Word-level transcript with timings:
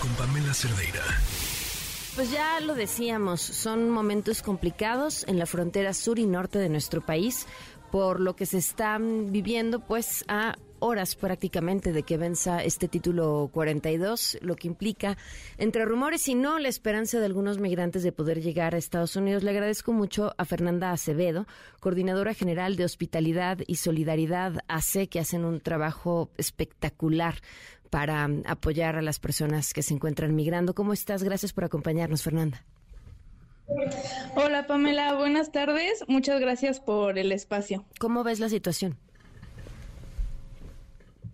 Con 0.00 0.10
Pamela 0.14 0.54
Cerdeira. 0.54 1.02
Pues 2.14 2.30
ya 2.30 2.58
lo 2.60 2.74
decíamos, 2.74 3.42
son 3.42 3.90
momentos 3.90 4.40
complicados 4.40 5.24
en 5.28 5.38
la 5.38 5.44
frontera 5.44 5.92
sur 5.92 6.18
y 6.18 6.24
norte 6.24 6.58
de 6.58 6.70
nuestro 6.70 7.04
país 7.04 7.46
por 7.90 8.20
lo 8.20 8.34
que 8.34 8.46
se 8.46 8.58
están 8.58 9.30
viviendo 9.30 9.80
pues 9.80 10.24
a 10.28 10.56
horas 10.78 11.16
prácticamente 11.16 11.92
de 11.92 12.02
que 12.02 12.18
venza 12.18 12.62
este 12.62 12.88
título 12.88 13.48
42, 13.52 14.38
lo 14.42 14.56
que 14.56 14.68
implica, 14.68 15.16
entre 15.56 15.84
rumores 15.84 16.28
y 16.28 16.34
no, 16.34 16.58
la 16.58 16.68
esperanza 16.68 17.18
de 17.18 17.26
algunos 17.26 17.58
migrantes 17.58 18.02
de 18.02 18.12
poder 18.12 18.42
llegar 18.42 18.74
a 18.74 18.78
Estados 18.78 19.16
Unidos. 19.16 19.42
Le 19.42 19.50
agradezco 19.50 19.92
mucho 19.92 20.34
a 20.36 20.44
Fernanda 20.44 20.92
Acevedo, 20.92 21.46
coordinadora 21.80 22.34
general 22.34 22.76
de 22.76 22.84
Hospitalidad 22.84 23.58
y 23.66 23.76
Solidaridad 23.76 24.60
AC, 24.68 25.08
que 25.08 25.20
hacen 25.20 25.44
un 25.44 25.60
trabajo 25.60 26.30
espectacular 26.36 27.36
para 27.90 28.28
apoyar 28.46 28.96
a 28.96 29.02
las 29.02 29.18
personas 29.18 29.72
que 29.72 29.82
se 29.82 29.94
encuentran 29.94 30.34
migrando. 30.34 30.74
¿Cómo 30.74 30.92
estás? 30.92 31.22
Gracias 31.22 31.52
por 31.52 31.64
acompañarnos, 31.64 32.22
Fernanda. 32.22 32.64
Hola 34.36 34.66
Pamela, 34.66 35.14
buenas 35.14 35.50
tardes. 35.50 36.04
Muchas 36.06 36.40
gracias 36.40 36.78
por 36.80 37.18
el 37.18 37.32
espacio. 37.32 37.84
¿Cómo 37.98 38.22
ves 38.22 38.38
la 38.38 38.48
situación? 38.48 38.96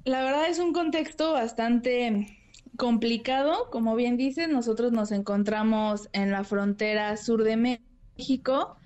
La 0.04 0.22
verdad 0.22 0.48
es 0.48 0.58
un 0.58 0.72
contexto 0.72 1.32
bastante 1.32 2.38
complicado, 2.76 3.68
como 3.70 3.94
bien 3.94 4.16
dices, 4.16 4.48
nosotros 4.48 4.92
nos 4.92 5.12
encontramos 5.12 6.08
en 6.12 6.30
la 6.30 6.42
frontera 6.42 7.16
sur 7.16 7.44
de 7.44 7.80
México 8.16 8.76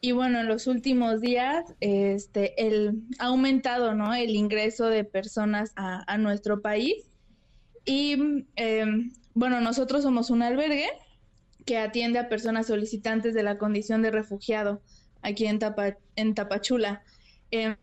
y 0.00 0.12
bueno, 0.12 0.40
en 0.40 0.48
los 0.48 0.66
últimos 0.66 1.20
días 1.20 1.64
este 1.80 2.66
el 2.66 3.02
ha 3.18 3.26
aumentado, 3.26 3.94
¿no? 3.94 4.14
el 4.14 4.36
ingreso 4.36 4.86
de 4.86 5.04
personas 5.04 5.72
a, 5.76 6.18
nuestro 6.18 6.60
país 6.60 6.94
y 7.84 8.46
em, 8.56 9.12
bueno, 9.34 9.60
nosotros 9.60 10.02
somos 10.02 10.30
un 10.30 10.42
albergue 10.42 10.88
que 11.64 11.78
atiende 11.78 12.18
a 12.18 12.28
personas 12.28 12.66
solicitantes 12.66 13.34
de 13.34 13.42
la 13.42 13.58
condición 13.58 14.02
de 14.02 14.10
refugiado 14.10 14.82
aquí 15.22 15.46
en, 15.46 15.58
en 16.16 16.34
Tapachula. 16.34 17.02
Em, 17.50 17.76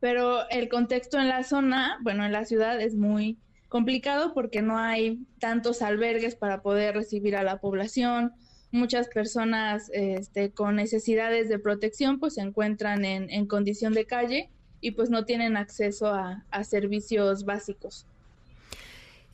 pero 0.00 0.48
el 0.50 0.68
contexto 0.68 1.18
en 1.18 1.28
la 1.28 1.42
zona, 1.44 1.98
bueno, 2.02 2.24
en 2.24 2.32
la 2.32 2.44
ciudad 2.44 2.80
es 2.80 2.94
muy 2.94 3.38
complicado 3.68 4.32
porque 4.32 4.62
no 4.62 4.78
hay 4.78 5.26
tantos 5.38 5.82
albergues 5.82 6.34
para 6.34 6.62
poder 6.62 6.94
recibir 6.94 7.36
a 7.36 7.42
la 7.42 7.58
población. 7.60 8.32
Muchas 8.72 9.08
personas 9.08 9.90
este, 9.92 10.50
con 10.50 10.76
necesidades 10.76 11.48
de 11.48 11.58
protección 11.58 12.18
pues 12.18 12.34
se 12.34 12.42
encuentran 12.42 13.04
en, 13.04 13.46
condición 13.46 13.92
de 13.92 14.06
calle 14.06 14.50
y 14.80 14.92
pues 14.92 15.10
no 15.10 15.24
tienen 15.24 15.56
acceso 15.56 16.08
a 16.08 16.64
servicios 16.64 17.44
básicos. 17.44 18.06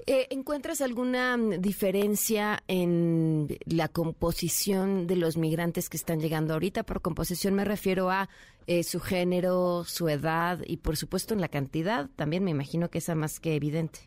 Eh, 0.06 0.26
¿Encuentras 0.30 0.80
alguna 0.80 1.36
mm, 1.36 1.60
diferencia 1.60 2.62
en 2.66 3.56
la 3.66 3.88
composición 3.88 5.06
de 5.06 5.16
los 5.16 5.36
migrantes 5.36 5.88
que 5.88 5.96
están 5.96 6.20
llegando 6.20 6.54
ahorita? 6.54 6.82
Por 6.82 7.02
composición 7.02 7.54
me 7.54 7.64
refiero 7.64 8.10
a 8.10 8.28
eh, 8.66 8.82
su 8.82 8.98
género, 9.00 9.84
su 9.84 10.08
edad 10.08 10.58
y 10.66 10.78
por 10.78 10.96
supuesto 10.96 11.34
en 11.34 11.40
la 11.40 11.48
cantidad. 11.48 12.08
También 12.16 12.42
me 12.42 12.50
imagino 12.50 12.90
que 12.90 12.98
es 12.98 13.14
más 13.14 13.38
que 13.38 13.54
evidente. 13.54 14.00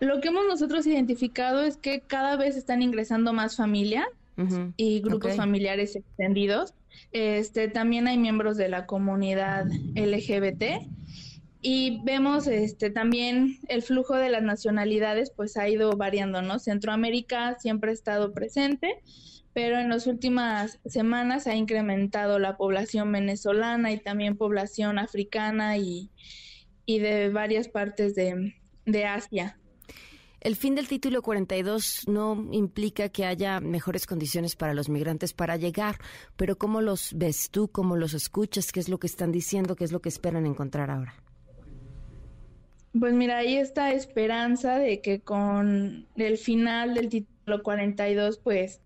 Lo 0.00 0.20
que 0.20 0.28
hemos 0.28 0.46
nosotros 0.46 0.86
identificado 0.86 1.62
es 1.62 1.76
que 1.76 2.00
cada 2.00 2.36
vez 2.36 2.56
están 2.56 2.82
ingresando 2.82 3.32
más 3.32 3.56
familias 3.56 4.06
y 4.76 5.00
grupos 5.00 5.36
familiares 5.36 5.94
extendidos. 5.94 6.74
Este, 7.12 7.68
también 7.68 8.08
hay 8.08 8.18
miembros 8.18 8.56
de 8.56 8.68
la 8.68 8.86
comunidad 8.86 9.66
LGBT 9.94 10.88
y 11.66 12.02
vemos 12.04 12.46
este 12.46 12.90
también 12.90 13.58
el 13.68 13.82
flujo 13.82 14.14
de 14.14 14.28
las 14.28 14.42
nacionalidades 14.42 15.30
pues 15.30 15.56
ha 15.56 15.66
ido 15.66 15.92
variando, 15.92 16.42
¿no? 16.42 16.58
Centroamérica 16.58 17.58
siempre 17.58 17.90
ha 17.90 17.94
estado 17.94 18.34
presente, 18.34 19.00
pero 19.54 19.78
en 19.78 19.88
las 19.88 20.06
últimas 20.06 20.78
semanas 20.84 21.46
ha 21.46 21.54
incrementado 21.54 22.38
la 22.38 22.58
población 22.58 23.10
venezolana 23.10 23.92
y 23.92 23.98
también 23.98 24.36
población 24.36 24.98
africana 24.98 25.78
y, 25.78 26.10
de 26.86 27.30
varias 27.30 27.68
partes 27.68 28.14
de, 28.14 28.54
de 28.84 29.06
Asia. 29.06 29.58
El 30.42 30.56
fin 30.56 30.74
del 30.74 30.86
título 30.86 31.22
42 31.22 32.08
no 32.08 32.46
implica 32.52 33.08
que 33.08 33.24
haya 33.24 33.60
mejores 33.60 34.06
condiciones 34.06 34.54
para 34.54 34.74
los 34.74 34.90
migrantes 34.90 35.32
para 35.32 35.56
llegar, 35.56 35.96
pero 36.36 36.58
¿cómo 36.58 36.82
los 36.82 37.14
ves 37.14 37.48
tú? 37.50 37.68
¿Cómo 37.68 37.96
los 37.96 38.12
escuchas? 38.12 38.70
¿Qué 38.70 38.80
es 38.80 38.90
lo 38.90 38.98
que 38.98 39.06
están 39.06 39.32
diciendo? 39.32 39.76
¿Qué 39.76 39.84
es 39.84 39.92
lo 39.92 40.02
que 40.02 40.10
esperan 40.10 40.44
encontrar 40.44 40.90
ahora? 40.90 41.23
Pues 42.98 43.12
mira, 43.12 43.38
hay 43.38 43.56
esta 43.56 43.92
esperanza 43.92 44.78
de 44.78 45.00
que 45.00 45.20
con 45.20 46.06
el 46.14 46.38
final 46.38 46.94
del 46.94 47.08
título 47.08 47.62
42, 47.62 48.38
pues 48.38 48.82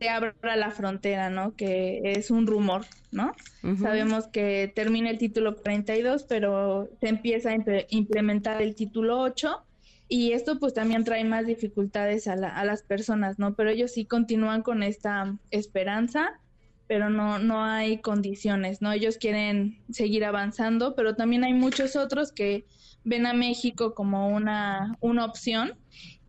se 0.00 0.08
abra 0.08 0.56
la 0.56 0.70
frontera, 0.72 1.30
¿no? 1.30 1.54
Que 1.54 2.00
es 2.04 2.30
un 2.30 2.46
rumor, 2.46 2.84
¿no? 3.12 3.34
Sabemos 3.80 4.26
que 4.26 4.72
termina 4.74 5.10
el 5.10 5.18
título 5.18 5.56
42, 5.56 6.24
pero 6.24 6.88
se 7.00 7.08
empieza 7.08 7.50
a 7.50 7.56
implementar 7.90 8.60
el 8.60 8.74
título 8.74 9.20
8 9.20 9.64
y 10.08 10.32
esto 10.32 10.58
pues 10.58 10.74
también 10.74 11.04
trae 11.04 11.24
más 11.24 11.46
dificultades 11.46 12.26
a, 12.26 12.32
a 12.32 12.64
las 12.64 12.82
personas, 12.82 13.38
¿no? 13.38 13.54
Pero 13.54 13.70
ellos 13.70 13.92
sí 13.92 14.04
continúan 14.04 14.62
con 14.62 14.82
esta 14.82 15.36
esperanza, 15.50 16.40
pero 16.88 17.10
no, 17.10 17.38
no 17.38 17.62
hay 17.62 18.00
condiciones, 18.00 18.80
¿no? 18.82 18.90
Ellos 18.90 19.18
quieren 19.18 19.78
seguir 19.90 20.24
avanzando, 20.24 20.94
pero 20.96 21.14
también 21.14 21.44
hay 21.44 21.52
muchos 21.52 21.94
otros 21.94 22.32
que 22.32 22.66
ven 23.04 23.26
a 23.26 23.34
México 23.34 23.94
como 23.94 24.28
una, 24.28 24.96
una 25.00 25.26
opción 25.26 25.74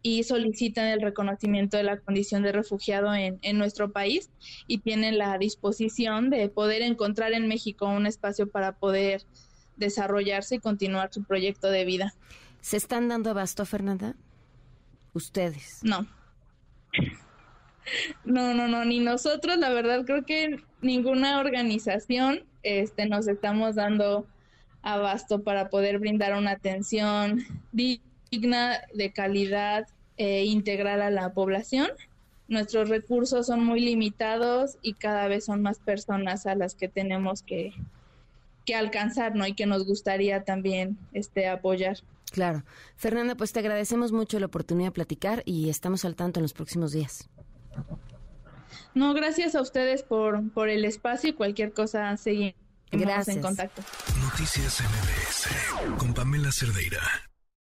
y 0.02 0.24
solicitan 0.24 0.88
el 0.88 1.02
reconocimiento 1.02 1.78
de 1.78 1.84
la 1.84 2.00
condición 2.00 2.44
de 2.44 2.52
refugiado 2.52 3.14
en, 3.14 3.40
en, 3.42 3.58
nuestro 3.58 3.92
país 3.92 4.30
y 4.68 4.80
tienen 4.80 5.18
la 5.18 5.38
disposición 5.38 6.30
de 6.30 6.48
poder 6.50 6.82
encontrar 6.82 7.34
en 7.34 7.48
México 7.48 7.88
un 7.88 8.06
espacio 8.06 8.50
para 8.50 8.74
poder 8.74 9.24
desarrollarse 9.78 10.56
y 10.56 10.60
continuar 10.60 11.10
su 11.12 11.24
proyecto 11.24 11.70
de 11.70 11.86
vida. 11.86 12.14
¿Se 12.62 12.78
están 12.78 13.08
dando 13.08 13.30
abasto, 13.30 13.66
Fernanda? 13.66 14.16
Ustedes. 15.14 15.80
No. 15.84 16.06
No, 18.26 18.54
no, 18.54 18.68
no, 18.68 18.86
ni 18.86 19.00
nosotros, 19.00 19.58
la 19.58 19.70
verdad 19.70 20.06
creo 20.06 20.26
que 20.26 20.62
ninguna 20.82 21.40
organización 21.40 22.44
este 22.64 23.06
nos 23.06 23.28
estamos 23.28 23.76
dando 23.76 24.28
abasto 24.82 25.44
para 25.44 25.70
poder 25.70 26.00
brindar 26.00 26.36
una 26.36 26.52
atención 26.52 27.44
digna, 27.72 28.82
de 28.94 29.12
calidad 29.12 29.88
e 30.18 30.46
integral 30.46 31.02
a 31.02 31.10
la 31.10 31.34
población. 31.34 31.90
Nuestros 32.48 32.90
recursos 32.90 33.48
son 33.48 33.64
muy 33.64 33.80
limitados 33.80 34.78
y 34.82 34.94
cada 34.94 35.28
vez 35.28 35.46
son 35.46 35.62
más 35.62 35.80
personas 35.80 36.46
a 36.46 36.56
las 36.56 36.76
que 36.76 36.88
tenemos 36.88 37.44
que, 37.44 37.74
que 38.66 38.76
alcanzar, 38.76 39.36
¿no? 39.36 39.46
Y 39.46 39.54
que 39.54 39.66
nos 39.66 39.86
gustaría 39.86 40.44
también 40.44 40.98
este 41.14 41.48
apoyar. 41.48 41.98
Claro. 42.32 42.64
Fernanda, 42.96 43.36
pues 43.36 43.52
te 43.52 43.60
agradecemos 43.60 44.12
mucho 44.12 44.40
la 44.40 44.48
oportunidad 44.48 44.90
de 44.90 44.94
platicar 44.94 45.44
y 45.46 45.70
estamos 45.70 46.06
al 46.06 46.16
tanto 46.16 46.40
en 46.40 46.44
los 46.44 46.54
próximos 46.54 46.92
días. 46.92 47.30
No, 48.94 49.14
gracias 49.14 49.56
a 49.56 49.62
ustedes 49.62 50.04
por, 50.04 50.52
por 50.52 50.70
el 50.70 50.86
espacio 50.86 51.30
y 51.30 51.34
cualquier 51.34 51.74
cosa 51.74 52.18
seguimos 52.18 52.56
en 52.92 53.42
contacto. 53.42 53.82
Noticias 54.22 54.82
MBS 54.82 55.98
con 55.98 56.14
Pamela 56.14 56.52
Cerdeira. 56.52 57.29